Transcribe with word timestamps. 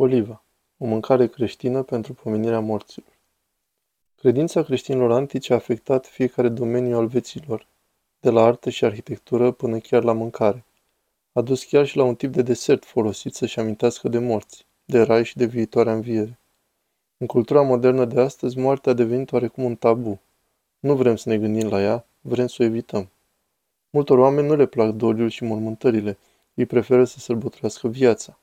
Coliva, 0.00 0.44
o 0.78 0.86
mâncare 0.86 1.26
creștină 1.26 1.82
pentru 1.82 2.14
pomenirea 2.14 2.60
morților. 2.60 3.18
Credința 4.16 4.62
creștinilor 4.62 5.12
antici 5.12 5.50
a 5.50 5.54
afectat 5.54 6.06
fiecare 6.06 6.48
domeniu 6.48 6.96
al 6.96 7.06
vieților, 7.06 7.66
de 8.20 8.30
la 8.30 8.44
artă 8.44 8.70
și 8.70 8.84
arhitectură 8.84 9.50
până 9.50 9.78
chiar 9.78 10.02
la 10.02 10.12
mâncare. 10.12 10.64
A 11.32 11.40
dus 11.40 11.64
chiar 11.64 11.86
și 11.86 11.96
la 11.96 12.04
un 12.04 12.14
tip 12.14 12.32
de 12.32 12.42
desert 12.42 12.84
folosit 12.84 13.34
să-și 13.34 13.60
amintească 13.60 14.08
de 14.08 14.18
morți, 14.18 14.66
de 14.84 15.02
rai 15.02 15.24
și 15.24 15.36
de 15.36 15.44
viitoarea 15.44 15.92
înviere. 15.92 16.38
În 17.16 17.26
cultura 17.26 17.62
modernă 17.62 18.04
de 18.04 18.20
astăzi, 18.20 18.58
moartea 18.58 18.92
a 18.92 18.94
devenit 18.94 19.32
oarecum 19.32 19.64
un 19.64 19.76
tabu. 19.76 20.20
Nu 20.78 20.94
vrem 20.94 21.16
să 21.16 21.28
ne 21.28 21.38
gândim 21.38 21.68
la 21.68 21.82
ea, 21.82 22.06
vrem 22.20 22.46
să 22.46 22.56
o 22.60 22.64
evităm. 22.64 23.10
Multor 23.90 24.18
oameni 24.18 24.46
nu 24.46 24.54
le 24.54 24.66
plac 24.66 24.90
doliul 24.90 25.28
și 25.28 25.44
mormântările, 25.44 26.18
ei 26.54 26.66
preferă 26.66 27.04
să 27.04 27.18
sărbătorească 27.18 27.88
viața. 27.88 28.39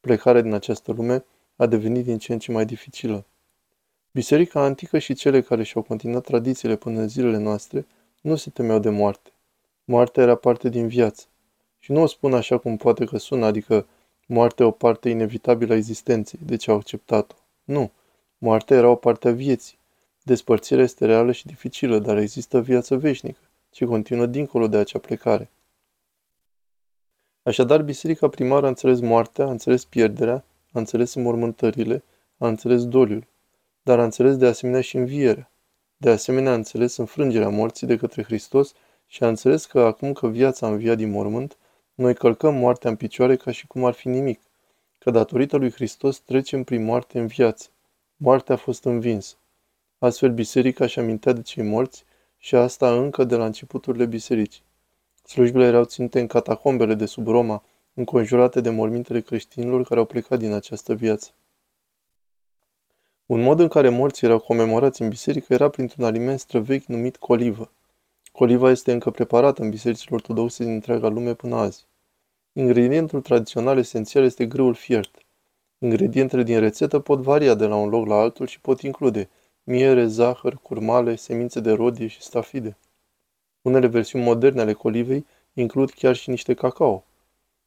Plecarea 0.00 0.40
din 0.40 0.52
această 0.52 0.92
lume 0.92 1.24
a 1.56 1.66
devenit 1.66 2.04
din 2.04 2.18
ce 2.18 2.32
în 2.32 2.38
ce 2.38 2.52
mai 2.52 2.64
dificilă. 2.64 3.24
Biserica 4.12 4.60
antică 4.60 4.98
și 4.98 5.14
cele 5.14 5.40
care 5.40 5.62
și-au 5.62 5.82
continuat 5.82 6.24
tradițiile 6.24 6.76
până 6.76 7.00
în 7.00 7.08
zilele 7.08 7.38
noastre 7.38 7.86
nu 8.20 8.36
se 8.36 8.50
temeau 8.50 8.78
de 8.78 8.90
moarte. 8.90 9.30
Moartea 9.84 10.22
era 10.22 10.34
parte 10.34 10.68
din 10.68 10.86
viață. 10.88 11.24
Și 11.78 11.92
nu 11.92 12.02
o 12.02 12.06
spun 12.06 12.34
așa 12.34 12.58
cum 12.58 12.76
poate 12.76 13.04
că 13.04 13.18
sună, 13.18 13.46
adică 13.46 13.86
moartea 14.26 14.66
o 14.66 14.70
parte 14.70 15.08
inevitabilă 15.08 15.72
a 15.72 15.76
existenței, 15.76 16.40
deci 16.42 16.68
au 16.68 16.76
acceptat-o. 16.76 17.34
Nu, 17.64 17.90
moartea 18.38 18.76
era 18.76 18.88
o 18.88 18.94
parte 18.94 19.28
a 19.28 19.32
vieții. 19.32 19.78
Despărțirea 20.22 20.84
este 20.84 21.06
reală 21.06 21.32
și 21.32 21.46
dificilă, 21.46 21.98
dar 21.98 22.16
există 22.16 22.60
viață 22.60 22.96
veșnică, 22.96 23.40
ce 23.70 23.84
continuă 23.84 24.26
dincolo 24.26 24.68
de 24.68 24.76
acea 24.76 24.98
plecare. 24.98 25.50
Așadar, 27.50 27.82
biserica 27.82 28.28
primară 28.28 28.66
a 28.66 28.68
înțeles 28.68 29.00
moartea, 29.00 29.44
a 29.44 29.50
înțeles 29.50 29.84
pierderea, 29.84 30.44
a 30.72 30.78
înțeles 30.78 31.14
înmormântările, 31.14 32.02
a 32.38 32.48
înțeles 32.48 32.86
doliul, 32.86 33.26
dar 33.82 33.98
a 33.98 34.04
înțeles 34.04 34.36
de 34.36 34.46
asemenea 34.46 34.80
și 34.80 34.96
învierea. 34.96 35.50
De 35.96 36.10
asemenea 36.10 36.52
a 36.52 36.54
înțeles 36.54 36.96
înfrângerea 36.96 37.48
morții 37.48 37.86
de 37.86 37.96
către 37.96 38.22
Hristos 38.22 38.72
și 39.06 39.24
a 39.24 39.28
înțeles 39.28 39.66
că 39.66 39.80
acum 39.80 40.12
că 40.12 40.28
viața 40.28 40.66
a 40.66 40.70
înviat 40.70 40.96
din 40.96 41.10
mormânt, 41.10 41.56
noi 41.94 42.14
călcăm 42.14 42.54
moartea 42.54 42.90
în 42.90 42.96
picioare 42.96 43.36
ca 43.36 43.50
și 43.50 43.66
cum 43.66 43.84
ar 43.84 43.92
fi 43.92 44.08
nimic, 44.08 44.40
că 44.98 45.10
datorită 45.10 45.56
lui 45.56 45.70
Hristos 45.70 46.18
trecem 46.18 46.64
prin 46.64 46.84
moarte 46.84 47.18
în 47.18 47.26
viață. 47.26 47.68
Moartea 48.16 48.54
a 48.54 48.58
fost 48.58 48.84
învinsă. 48.84 49.34
Astfel 49.98 50.30
biserica 50.30 50.86
și 50.86 50.98
amintea 50.98 51.32
de 51.32 51.42
cei 51.42 51.64
morți 51.64 52.04
și 52.38 52.54
asta 52.54 52.94
încă 52.94 53.24
de 53.24 53.36
la 53.36 53.44
începuturile 53.44 54.06
bisericii. 54.06 54.62
Slujbele 55.30 55.64
erau 55.64 55.84
ținute 55.84 56.20
în 56.20 56.26
catacombele 56.26 56.94
de 56.94 57.06
sub 57.06 57.26
Roma, 57.26 57.62
înconjurate 57.94 58.60
de 58.60 58.70
mormintele 58.70 59.20
creștinilor 59.20 59.82
care 59.84 60.00
au 60.00 60.06
plecat 60.06 60.38
din 60.38 60.52
această 60.52 60.94
viață. 60.94 61.30
Un 63.26 63.40
mod 63.40 63.60
în 63.60 63.68
care 63.68 63.88
morții 63.88 64.26
erau 64.26 64.38
comemorați 64.38 65.02
în 65.02 65.08
biserică 65.08 65.52
era 65.52 65.68
printr-un 65.68 66.04
aliment 66.04 66.40
străvechi 66.40 66.84
numit 66.84 67.16
colivă. 67.16 67.70
Coliva 68.32 68.70
este 68.70 68.92
încă 68.92 69.10
preparată 69.10 69.62
în 69.62 69.70
bisericile 69.70 70.14
ortodoxe 70.14 70.64
din 70.64 70.72
întreaga 70.72 71.08
lume 71.08 71.34
până 71.34 71.56
azi. 71.56 71.86
Ingredientul 72.52 73.20
tradițional 73.20 73.78
esențial 73.78 74.24
este 74.24 74.46
grâul 74.46 74.74
fiert. 74.74 75.18
Ingredientele 75.78 76.42
din 76.42 76.58
rețetă 76.60 76.98
pot 76.98 77.20
varia 77.20 77.54
de 77.54 77.66
la 77.66 77.76
un 77.76 77.88
loc 77.88 78.06
la 78.06 78.14
altul 78.14 78.46
și 78.46 78.60
pot 78.60 78.80
include 78.80 79.28
miere, 79.62 80.06
zahăr, 80.06 80.58
curmale, 80.62 81.16
semințe 81.16 81.60
de 81.60 81.72
rodie 81.72 82.06
și 82.06 82.22
stafide. 82.22 82.76
Unele 83.62 83.86
versiuni 83.86 84.24
moderne 84.24 84.60
ale 84.60 84.72
colivei 84.72 85.26
includ 85.52 85.90
chiar 85.90 86.16
și 86.16 86.30
niște 86.30 86.54
cacao. 86.54 87.04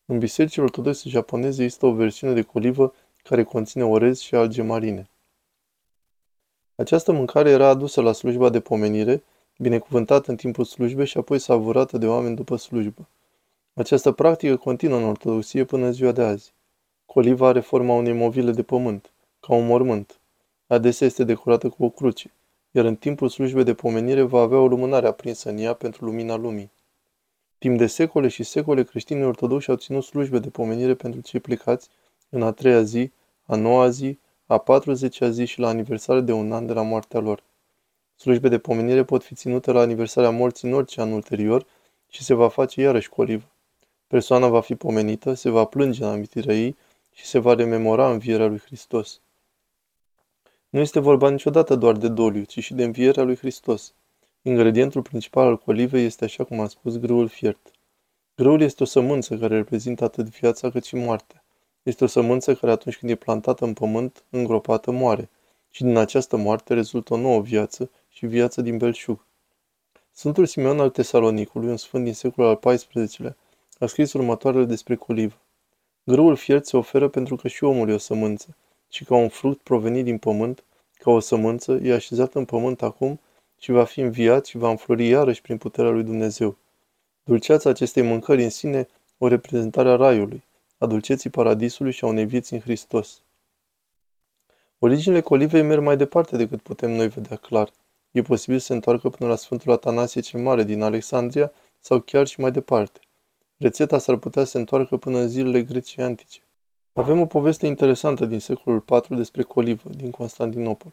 În 0.05 0.19
bisericile 0.19 0.63
ortodoxe 0.63 1.09
japoneze 1.09 1.63
există 1.63 1.85
o 1.85 1.93
versiune 1.93 2.33
de 2.33 2.41
colivă 2.41 2.93
care 3.23 3.43
conține 3.43 3.85
orez 3.85 4.19
și 4.19 4.35
alge 4.35 4.61
marine. 4.61 5.09
Această 6.75 7.11
mâncare 7.11 7.49
era 7.49 7.67
adusă 7.67 8.01
la 8.01 8.11
slujba 8.11 8.49
de 8.49 8.59
pomenire, 8.59 9.23
binecuvântată 9.57 10.31
în 10.31 10.37
timpul 10.37 10.65
slujbei 10.65 11.05
și 11.05 11.17
apoi 11.17 11.39
savurată 11.39 11.97
de 11.97 12.07
oameni 12.07 12.35
după 12.35 12.55
slujbă. 12.55 13.07
Această 13.73 14.11
practică 14.11 14.55
continuă 14.55 14.97
în 14.97 15.03
ortodoxie 15.03 15.63
până 15.63 15.85
în 15.85 15.91
ziua 15.91 16.11
de 16.11 16.21
azi. 16.21 16.53
Coliva 17.05 17.47
are 17.47 17.59
forma 17.59 17.93
unei 17.93 18.13
movile 18.13 18.51
de 18.51 18.63
pământ, 18.63 19.11
ca 19.39 19.53
un 19.53 19.65
mormânt. 19.65 20.19
Adesea 20.67 21.07
este 21.07 21.23
decorată 21.23 21.69
cu 21.69 21.85
o 21.85 21.89
cruce 21.89 22.31
iar 22.75 22.85
în 22.85 22.95
timpul 22.95 23.29
slujbei 23.29 23.63
de 23.63 23.73
pomenire 23.73 24.21
va 24.21 24.39
avea 24.41 24.57
o 24.57 24.67
lumânare 24.67 25.07
aprinsă 25.07 25.49
în 25.49 25.57
ea 25.57 25.73
pentru 25.73 26.05
lumina 26.05 26.35
lumii. 26.35 26.71
Timp 27.57 27.77
de 27.77 27.87
secole 27.87 28.27
și 28.27 28.43
secole, 28.43 28.83
creștinii 28.83 29.23
ortodoxi 29.23 29.69
au 29.69 29.75
ținut 29.75 30.03
slujbe 30.03 30.39
de 30.39 30.49
pomenire 30.49 30.93
pentru 30.93 31.21
cei 31.21 31.39
plecați 31.39 31.89
în 32.29 32.41
a 32.41 32.51
treia 32.51 32.81
zi, 32.81 33.11
a 33.45 33.55
noua 33.55 33.89
zi, 33.89 34.19
a 34.45 34.57
patruzecea 34.57 35.29
zi 35.29 35.45
și 35.45 35.59
la 35.59 35.67
aniversare 35.67 36.21
de 36.21 36.31
un 36.31 36.51
an 36.51 36.65
de 36.65 36.73
la 36.73 36.81
moartea 36.81 37.19
lor. 37.19 37.43
Slujbe 38.15 38.49
de 38.49 38.59
pomenire 38.59 39.03
pot 39.03 39.23
fi 39.23 39.35
ținute 39.35 39.71
la 39.71 39.79
aniversarea 39.79 40.29
morții 40.29 40.67
în 40.67 40.73
orice 40.73 41.01
an 41.01 41.11
ulterior 41.11 41.65
și 42.07 42.23
se 42.23 42.33
va 42.33 42.47
face 42.47 42.81
iarăși 42.81 43.09
colivă. 43.09 43.45
Persoana 44.07 44.47
va 44.47 44.61
fi 44.61 44.75
pomenită, 44.75 45.33
se 45.33 45.49
va 45.49 45.65
plânge 45.65 46.03
în 46.03 46.09
amintirea 46.09 46.55
ei 46.55 46.75
și 47.13 47.25
se 47.25 47.39
va 47.39 47.53
rememora 47.53 48.11
învierea 48.11 48.47
lui 48.47 48.59
Hristos. 48.65 49.21
Nu 50.73 50.79
este 50.79 50.99
vorba 50.99 51.29
niciodată 51.29 51.75
doar 51.75 51.97
de 51.97 52.07
doliu, 52.07 52.43
ci 52.43 52.59
și 52.59 52.73
de 52.73 52.83
învierea 52.83 53.23
lui 53.23 53.35
Hristos. 53.35 53.93
Ingredientul 54.41 55.01
principal 55.01 55.47
al 55.47 55.57
colivei 55.57 56.05
este, 56.05 56.23
așa 56.23 56.43
cum 56.43 56.59
am 56.59 56.67
spus, 56.67 56.97
grâul 56.97 57.27
fiert. 57.27 57.71
Grâul 58.35 58.61
este 58.61 58.83
o 58.83 58.85
sămânță 58.85 59.37
care 59.37 59.55
reprezintă 59.55 60.03
atât 60.03 60.25
viața 60.39 60.69
cât 60.69 60.83
și 60.83 60.95
moartea. 60.95 61.43
Este 61.83 62.03
o 62.03 62.07
sămânță 62.07 62.55
care 62.55 62.71
atunci 62.71 62.97
când 62.97 63.11
e 63.11 63.15
plantată 63.15 63.65
în 63.65 63.73
pământ, 63.73 64.23
îngropată, 64.29 64.91
moare. 64.91 65.29
Și 65.69 65.83
din 65.83 65.97
această 65.97 66.37
moarte 66.37 66.73
rezultă 66.73 67.13
o 67.13 67.17
nouă 67.17 67.41
viață 67.41 67.89
și 68.09 68.25
viață 68.25 68.61
din 68.61 68.77
belșug. 68.77 69.25
Sfântul 70.11 70.45
Simeon 70.45 70.79
al 70.79 70.89
Tesalonicului, 70.89 71.69
un 71.69 71.77
sfânt 71.77 72.03
din 72.03 72.13
secolul 72.13 72.59
al 72.63 72.75
XIV-lea, 72.75 73.35
a 73.79 73.85
scris 73.85 74.13
următoarele 74.13 74.65
despre 74.65 74.95
colivă. 74.95 75.37
Grâul 76.03 76.35
fiert 76.35 76.65
se 76.65 76.77
oferă 76.77 77.07
pentru 77.07 77.35
că 77.35 77.47
și 77.47 77.63
omul 77.63 77.89
e 77.89 77.93
o 77.93 77.97
sămânță 77.97 78.55
ci 78.93 79.03
ca 79.03 79.15
un 79.15 79.29
fruct 79.29 79.61
provenit 79.61 80.03
din 80.03 80.17
pământ, 80.17 80.63
ca 80.93 81.11
o 81.11 81.19
sămânță, 81.19 81.79
e 81.83 81.93
așezat 81.93 82.33
în 82.33 82.45
pământ 82.45 82.81
acum 82.81 83.19
și 83.59 83.71
va 83.71 83.83
fi 83.83 84.01
înviat 84.01 84.45
și 84.45 84.57
va 84.57 84.69
înflori 84.69 85.07
iarăși 85.07 85.41
prin 85.41 85.57
puterea 85.57 85.91
lui 85.91 86.03
Dumnezeu. 86.03 86.55
Dulceața 87.23 87.69
acestei 87.69 88.03
mâncări 88.03 88.43
în 88.43 88.49
sine 88.49 88.87
o 89.17 89.27
reprezentare 89.27 89.89
a 89.89 89.95
raiului, 89.95 90.43
a 90.77 90.85
dulceții 90.85 91.29
paradisului 91.29 91.91
și 91.91 92.03
a 92.03 92.07
unei 92.07 92.25
vieți 92.25 92.53
în 92.53 92.59
Hristos. 92.59 93.21
Originile 94.79 95.21
colivei 95.21 95.61
merg 95.61 95.81
mai 95.81 95.97
departe 95.97 96.37
decât 96.37 96.61
putem 96.61 96.91
noi 96.91 97.07
vedea 97.07 97.35
clar. 97.37 97.71
E 98.11 98.21
posibil 98.21 98.59
să 98.59 98.65
se 98.65 98.73
întoarcă 98.73 99.09
până 99.09 99.29
la 99.29 99.35
Sfântul 99.35 99.71
Atanasie 99.71 100.21
cel 100.21 100.39
Mare 100.39 100.63
din 100.63 100.81
Alexandria 100.81 101.51
sau 101.79 101.99
chiar 101.99 102.27
și 102.27 102.39
mai 102.39 102.51
departe. 102.51 102.99
Rețeta 103.57 103.97
s-ar 103.97 104.15
putea 104.15 104.43
să 104.43 104.49
se 104.49 104.57
întoarcă 104.57 104.97
până 104.97 105.17
în 105.19 105.27
zilele 105.27 105.63
Greciei 105.63 106.05
antice. 106.05 106.42
Avem 106.95 107.19
o 107.19 107.25
poveste 107.25 107.67
interesantă 107.67 108.25
din 108.25 108.39
secolul 108.39 108.83
IV 108.91 109.17
despre 109.17 109.43
Colivă, 109.43 109.89
din 109.89 110.11
Constantinopol. 110.11 110.91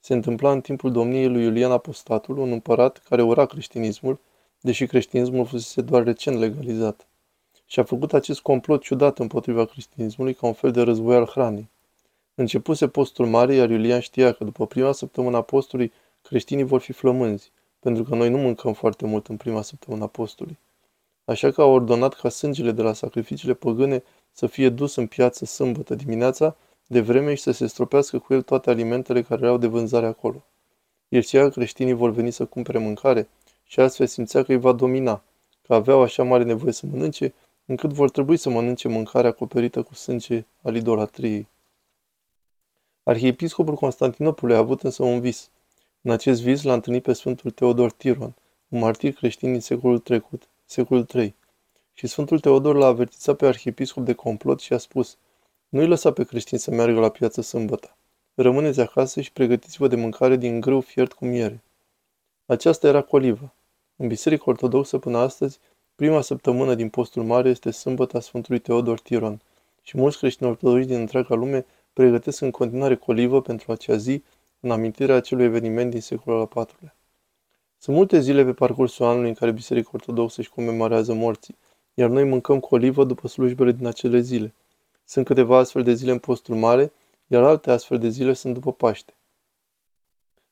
Se 0.00 0.14
întâmpla 0.14 0.52
în 0.52 0.60
timpul 0.60 0.92
domniei 0.92 1.28
lui 1.28 1.42
Iulian 1.42 1.70
Apostatul, 1.70 2.38
un 2.38 2.52
împărat 2.52 3.02
care 3.08 3.22
ura 3.22 3.46
creștinismul, 3.46 4.18
deși 4.60 4.86
creștinismul 4.86 5.46
fusese 5.46 5.80
doar 5.80 6.02
recent 6.02 6.38
legalizat. 6.38 7.06
Și 7.66 7.80
a 7.80 7.84
făcut 7.84 8.12
acest 8.12 8.40
complot 8.40 8.82
ciudat 8.82 9.18
împotriva 9.18 9.64
creștinismului 9.64 10.34
ca 10.34 10.46
un 10.46 10.52
fel 10.52 10.70
de 10.70 10.82
război 10.82 11.16
al 11.16 11.26
hranei. 11.26 11.68
Începuse 12.34 12.88
postul 12.88 13.26
mare, 13.26 13.54
iar 13.54 13.70
Iulian 13.70 14.00
știa 14.00 14.32
că 14.32 14.44
după 14.44 14.66
prima 14.66 14.92
săptămână 14.92 15.36
a 15.36 15.42
postului, 15.42 15.92
creștinii 16.22 16.64
vor 16.64 16.80
fi 16.80 16.92
flămânzi, 16.92 17.50
pentru 17.78 18.02
că 18.02 18.14
noi 18.14 18.28
nu 18.28 18.38
mâncăm 18.38 18.72
foarte 18.72 19.06
mult 19.06 19.26
în 19.26 19.36
prima 19.36 19.62
săptămână 19.62 20.04
a 20.04 20.06
postului. 20.06 20.58
Așa 21.24 21.50
că 21.50 21.60
a 21.62 21.64
ordonat 21.64 22.14
ca 22.14 22.28
sângele 22.28 22.72
de 22.72 22.82
la 22.82 22.92
sacrificiile 22.92 23.54
păgâne 23.54 24.02
să 24.32 24.46
fie 24.46 24.68
dus 24.68 24.96
în 24.96 25.06
piață 25.06 25.44
sâmbătă 25.44 25.94
dimineața, 25.94 26.56
de 26.86 27.00
vreme 27.00 27.34
și 27.34 27.42
să 27.42 27.50
se 27.50 27.66
stropească 27.66 28.18
cu 28.18 28.34
el 28.34 28.42
toate 28.42 28.70
alimentele 28.70 29.22
care 29.22 29.42
erau 29.42 29.58
de 29.58 29.66
vânzare 29.66 30.06
acolo. 30.06 30.44
El 31.08 31.22
știa 31.22 31.42
că 31.42 31.48
creștinii 31.48 31.92
vor 31.92 32.10
veni 32.10 32.30
să 32.30 32.44
cumpere 32.44 32.78
mâncare 32.78 33.28
și 33.64 33.80
astfel 33.80 34.06
simțea 34.06 34.42
că 34.42 34.52
îi 34.52 34.58
va 34.58 34.72
domina, 34.72 35.22
că 35.66 35.74
aveau 35.74 36.02
așa 36.02 36.22
mare 36.22 36.44
nevoie 36.44 36.72
să 36.72 36.86
mănânce, 36.86 37.34
încât 37.64 37.92
vor 37.92 38.10
trebui 38.10 38.36
să 38.36 38.50
mănânce 38.50 38.88
mâncare 38.88 39.26
acoperită 39.26 39.82
cu 39.82 39.94
sânge 39.94 40.44
al 40.62 40.76
idolatriei. 40.76 41.48
Arhiepiscopul 43.02 43.74
Constantinopolului 43.74 44.60
a 44.60 44.62
avut 44.62 44.82
însă 44.82 45.02
un 45.02 45.20
vis. 45.20 45.50
În 46.02 46.10
acest 46.10 46.42
vis 46.42 46.62
l-a 46.62 46.72
întâlnit 46.72 47.02
pe 47.02 47.12
Sfântul 47.12 47.50
Teodor 47.50 47.92
Tiron, 47.92 48.34
un 48.68 48.78
martir 48.78 49.12
creștin 49.12 49.52
din 49.52 49.60
secolul 49.60 49.98
trecut, 49.98 50.48
secolul 50.64 51.06
III. 51.14 51.34
Și 52.00 52.06
Sfântul 52.06 52.40
Teodor 52.40 52.76
l-a 52.76 52.86
avertizat 52.86 53.36
pe 53.36 53.46
arhiepiscop 53.46 54.04
de 54.04 54.12
complot 54.12 54.60
și 54.60 54.72
a 54.72 54.78
spus, 54.78 55.16
nu-i 55.68 55.86
lăsa 55.86 56.12
pe 56.12 56.24
creștini 56.24 56.60
să 56.60 56.70
meargă 56.70 57.00
la 57.00 57.08
piață 57.08 57.40
sâmbătă. 57.40 57.96
Rămâneți 58.34 58.80
acasă 58.80 59.20
și 59.20 59.32
pregătiți-vă 59.32 59.88
de 59.88 59.96
mâncare 59.96 60.36
din 60.36 60.60
grâu 60.60 60.80
fiert 60.80 61.12
cu 61.12 61.24
miere. 61.24 61.62
Aceasta 62.46 62.86
era 62.86 63.02
coliva. 63.02 63.52
În 63.96 64.08
Biserica 64.08 64.44
Ortodoxă 64.46 64.98
până 64.98 65.18
astăzi, 65.18 65.58
prima 65.94 66.20
săptămână 66.20 66.74
din 66.74 66.88
postul 66.88 67.22
mare 67.22 67.48
este 67.48 67.70
sâmbăta 67.70 68.20
Sfântului 68.20 68.60
Teodor 68.60 69.00
Tiron 69.00 69.40
și 69.82 69.96
mulți 69.96 70.18
creștini 70.18 70.50
ortodoxi 70.50 70.86
din 70.86 70.98
întreaga 70.98 71.34
lume 71.34 71.66
pregătesc 71.92 72.40
în 72.40 72.50
continuare 72.50 72.96
colivă 72.96 73.40
pentru 73.40 73.72
acea 73.72 73.96
zi 73.96 74.22
în 74.60 74.70
amintirea 74.70 75.14
acelui 75.16 75.44
eveniment 75.44 75.90
din 75.90 76.00
secolul 76.00 76.40
al 76.40 76.64
IV-lea. 76.64 76.94
Sunt 77.78 77.96
multe 77.96 78.20
zile 78.20 78.44
pe 78.44 78.52
parcursul 78.52 79.04
anului 79.06 79.28
în 79.28 79.34
care 79.34 79.50
Biserica 79.50 79.90
Ortodoxă 79.92 80.40
își 80.40 80.50
comemorează 80.50 81.12
morții, 81.12 81.56
iar 82.00 82.08
noi 82.08 82.24
mâncăm 82.24 82.60
colivă 82.60 83.04
după 83.04 83.28
slujbele 83.28 83.72
din 83.72 83.86
acele 83.86 84.20
zile. 84.20 84.54
Sunt 85.04 85.26
câteva 85.26 85.58
astfel 85.58 85.82
de 85.82 85.92
zile 85.92 86.10
în 86.10 86.18
postul 86.18 86.54
mare, 86.54 86.92
iar 87.26 87.42
alte 87.42 87.70
astfel 87.70 87.98
de 87.98 88.08
zile 88.08 88.32
sunt 88.32 88.54
după 88.54 88.72
Paște. 88.72 89.14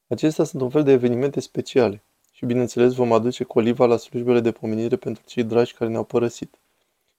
Acestea 0.09 0.45
sunt 0.45 0.63
un 0.63 0.71
fel 0.71 0.83
de 0.83 0.93
evenimente 0.93 1.41
speciale 1.41 2.03
și, 2.33 2.47
bineînțeles, 2.47 2.95
vom 2.95 3.13
aduce 3.13 3.45
coliva 3.45 3.87
la 3.87 3.97
slujbele 3.97 4.41
de 4.41 4.53
pomenire 4.53 4.97
pentru 4.97 5.23
cei 5.27 5.43
dragi 5.43 5.75
care 5.75 5.91
ne-au 5.91 6.05
părăsit. 6.05 6.55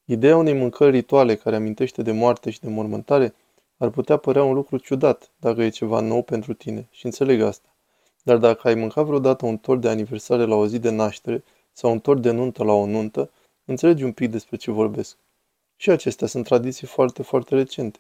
Ideea 0.06 0.38
unei 0.38 0.54
mâncări 0.54 0.92
rituale 0.92 1.36
care 1.36 1.56
amintește 1.56 2.02
de 2.02 2.12
moarte 2.12 2.50
și 2.50 2.60
de 2.60 2.70
mormântare 2.70 3.34
ar 3.78 3.90
putea 3.90 4.18
părea 4.18 4.44
un 4.44 4.54
lucru 4.54 4.78
ciudat 4.78 5.32
dacă 5.40 5.62
e 5.62 5.70
ceva 5.70 6.00
nou 6.00 6.22
pentru 6.22 6.54
tine 6.54 6.88
și 6.92 7.06
înțeleg 7.06 7.42
asta. 7.42 7.70
Dar 8.24 8.38
dacă 8.38 8.68
ai 8.68 8.76
mâncat 8.76 9.06
vreodată 9.06 9.46
un 9.46 9.58
tort 9.58 9.82
de 9.82 9.90
aniversare 9.90 10.46
la 10.46 10.56
o 10.56 10.68
zi 10.68 10.80
de 10.80 10.90
naștere 10.90 11.44
sau 11.72 11.92
un 11.92 12.00
tort 12.00 12.22
de 12.22 12.32
nuntă 12.32 12.64
la 12.64 12.72
o 12.72 12.86
nuntă, 12.86 13.30
înțelegi 13.70 14.04
un 14.04 14.12
pic 14.12 14.32
despre 14.32 14.56
ce 14.56 14.72
vorbesc. 14.72 15.18
Și 15.76 15.90
acestea 15.90 16.28
sunt 16.28 16.46
tradiții 16.46 16.88
foarte, 16.88 17.24
foarte 17.24 17.56
recente. 17.56 18.00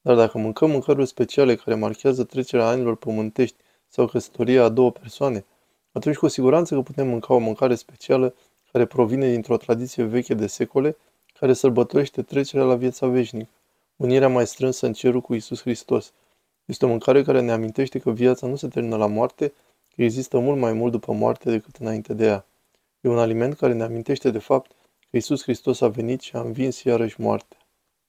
Dar 0.00 0.16
dacă 0.16 0.38
mâncăm 0.38 0.70
mâncăruri 0.70 1.06
speciale 1.06 1.54
care 1.54 1.76
marchează 1.76 2.24
trecerea 2.24 2.66
anilor 2.66 2.96
pământești 2.96 3.56
sau 3.88 4.06
căsătoria 4.06 4.64
a 4.64 4.68
două 4.68 4.90
persoane, 4.90 5.44
atunci 5.92 6.16
cu 6.16 6.28
siguranță 6.28 6.74
că 6.74 6.80
putem 6.80 7.08
mânca 7.08 7.34
o 7.34 7.38
mâncare 7.38 7.74
specială 7.74 8.34
care 8.72 8.86
provine 8.86 9.30
dintr-o 9.30 9.56
tradiție 9.56 10.02
veche 10.02 10.34
de 10.34 10.46
secole, 10.46 10.96
care 11.38 11.52
sărbătorește 11.52 12.22
trecerea 12.22 12.64
la 12.64 12.74
viața 12.74 13.06
veșnică, 13.06 13.50
unirea 13.96 14.28
mai 14.28 14.46
strânsă 14.46 14.86
în 14.86 14.92
cerul 14.92 15.20
cu 15.20 15.34
Isus 15.34 15.60
Hristos. 15.60 16.12
Este 16.64 16.84
o 16.84 16.88
mâncare 16.88 17.22
care 17.22 17.40
ne 17.40 17.52
amintește 17.52 17.98
că 17.98 18.10
viața 18.10 18.46
nu 18.46 18.56
se 18.56 18.68
termină 18.68 18.96
la 18.96 19.06
moarte, 19.06 19.52
că 19.94 20.02
există 20.02 20.38
mult 20.38 20.58
mai 20.58 20.72
mult 20.72 20.92
după 20.92 21.12
moarte 21.12 21.50
decât 21.50 21.76
înainte 21.76 22.14
de 22.14 22.24
ea. 22.24 22.46
E 23.00 23.08
un 23.08 23.18
aliment 23.18 23.54
care 23.54 23.72
ne 23.72 23.82
amintește 23.82 24.30
de 24.30 24.38
fapt 24.38 24.70
că 25.14 25.20
Isus 25.20 25.42
Hristos 25.42 25.80
a 25.80 25.88
venit 25.88 26.20
și 26.20 26.36
a 26.36 26.40
învins 26.40 26.82
iarăși 26.82 27.20
moartea. 27.20 27.63